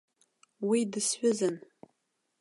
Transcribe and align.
Уи 0.67 0.79
дысҩызан. 0.91 1.55